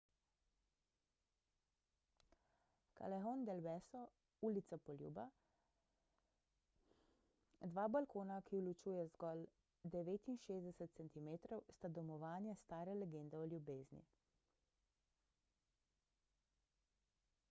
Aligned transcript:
callejon 2.99 3.43
del 3.49 3.59
beso 3.67 3.99
ulica 4.47 4.79
poljuba. 4.87 5.25
dva 7.73 7.85
balkona 7.97 8.37
ki 8.49 8.53
ju 8.57 8.63
ločuje 8.69 9.05
zgolj 9.11 9.43
69 9.93 10.89
centimetrov 10.97 11.61
sta 11.77 11.87
domovanje 12.01 12.59
stare 12.65 12.99
legende 13.05 13.43
o 13.43 13.45
ljubezni 13.55 14.03